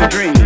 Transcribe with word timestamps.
a 0.00 0.08
dream. 0.08 0.39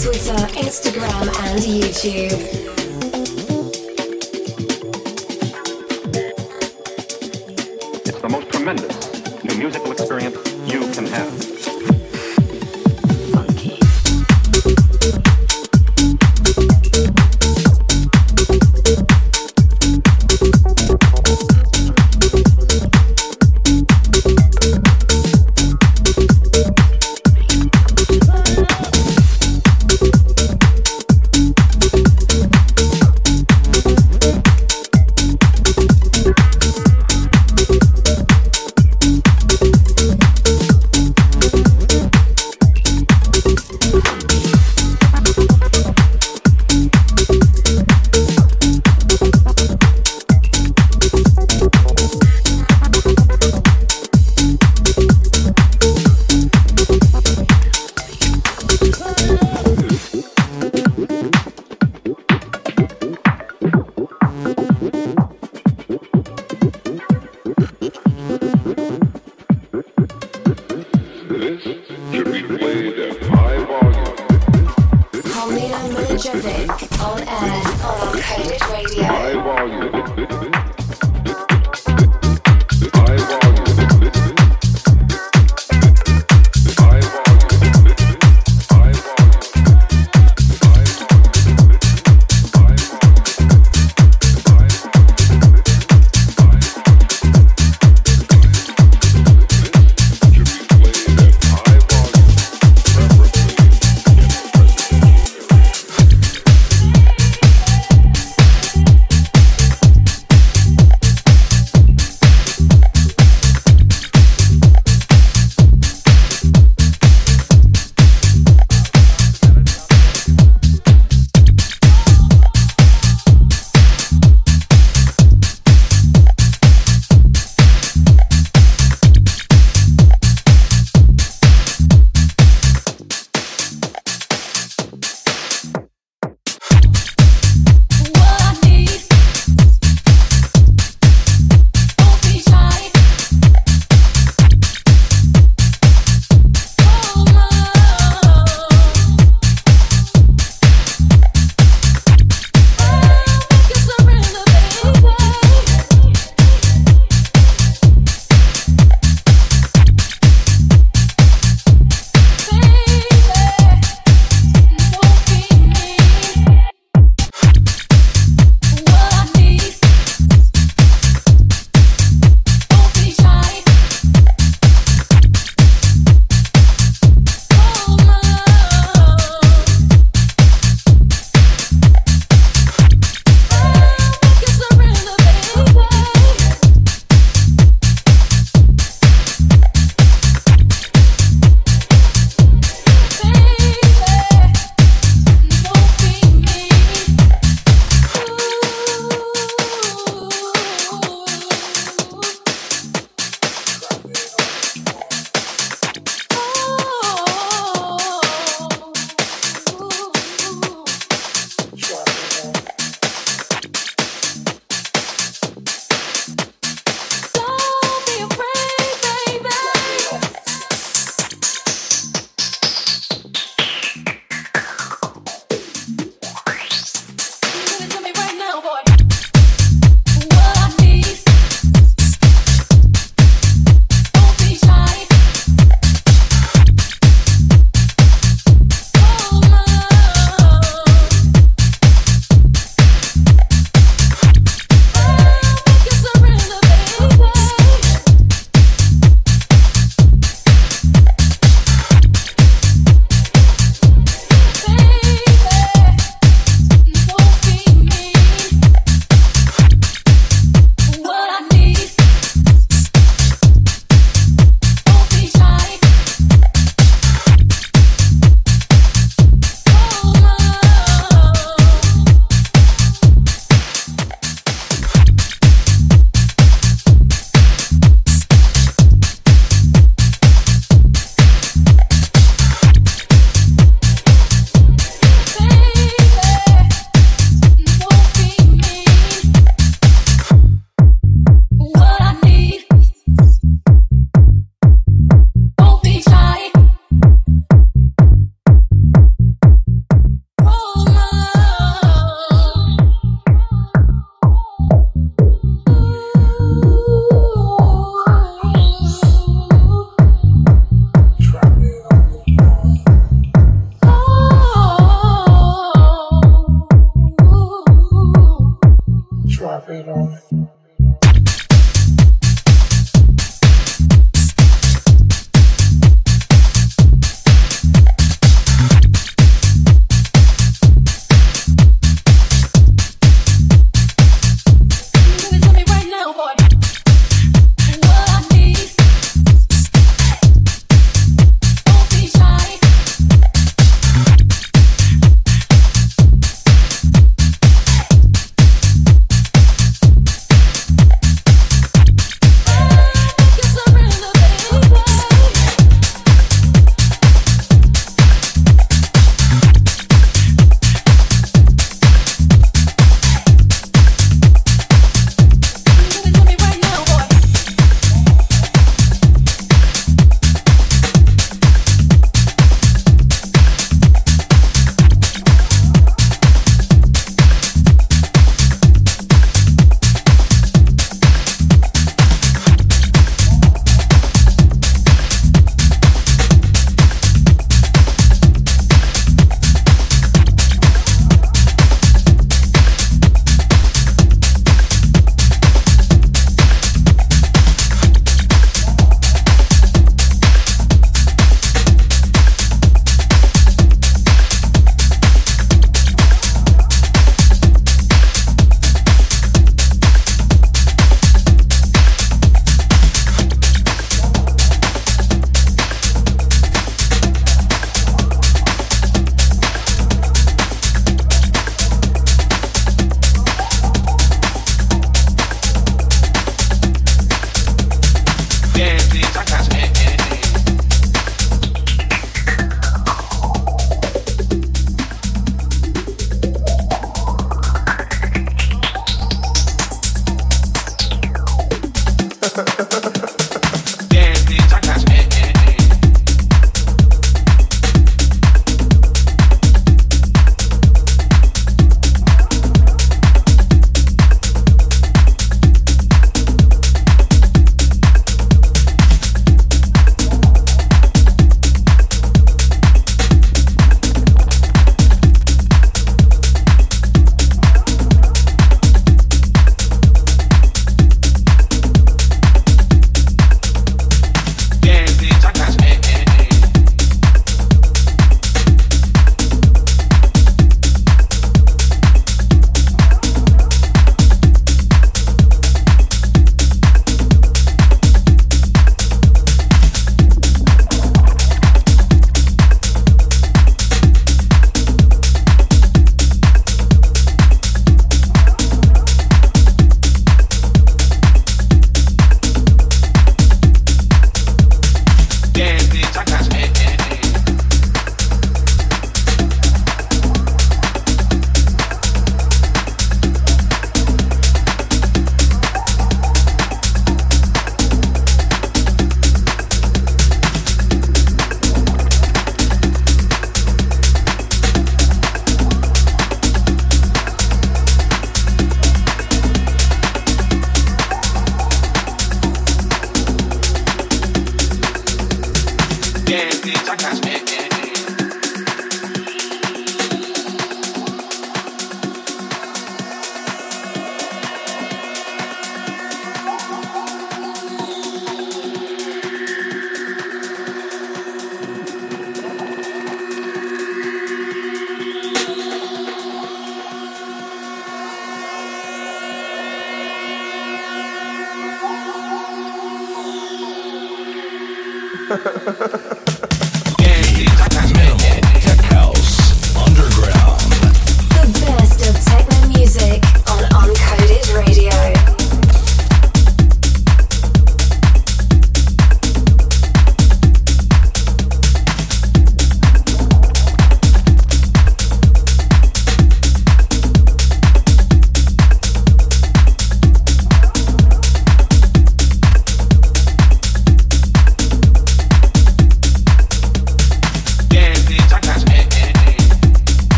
Twitter, 0.00 0.36
Instagram, 0.54 1.26
and 1.42 1.60
YouTube. 1.60 2.77